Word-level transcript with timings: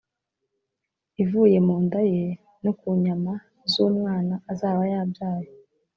ivuye 1.23 1.57
mu 1.67 1.75
nda 1.85 2.01
ye 2.13 2.25
no 2.63 2.71
ku 2.79 2.87
nyama 3.05 3.33
z’umwana 3.71 4.33
azaba 4.51 4.81
yabyaye, 4.93 5.49